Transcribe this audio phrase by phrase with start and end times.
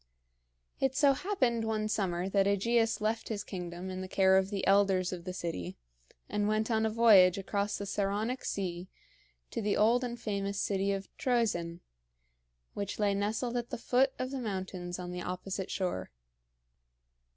[0.79, 4.65] It so happened one summer that AEgeus left his kingdom in the care of the
[4.65, 5.77] elders of the city
[6.27, 8.89] and went on a voyage across the Saronic Sea
[9.51, 11.81] to the old and famous city of Troezen,
[12.73, 16.09] which lay nestled at the foot of the mountains on the opposite shore.